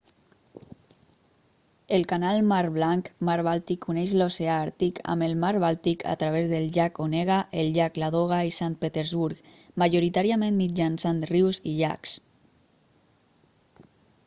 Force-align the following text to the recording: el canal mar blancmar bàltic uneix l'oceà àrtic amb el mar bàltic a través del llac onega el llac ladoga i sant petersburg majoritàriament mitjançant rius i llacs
el 1.95 2.03
canal 2.11 2.39
mar 2.51 2.63
blancmar 2.77 3.33
bàltic 3.47 3.83
uneix 3.93 4.15
l'oceà 4.21 4.55
àrtic 4.61 5.01
amb 5.13 5.25
el 5.27 5.35
mar 5.43 5.51
bàltic 5.65 6.05
a 6.13 6.15
través 6.23 6.49
del 6.53 6.65
llac 6.79 6.97
onega 7.05 7.37
el 7.65 7.69
llac 7.77 7.99
ladoga 8.05 8.39
i 8.53 8.53
sant 8.57 8.77
petersburg 8.85 9.45
majoritàriament 9.83 10.57
mitjançant 10.63 11.21
rius 11.33 11.61
i 11.73 11.75
llacs 11.83 12.15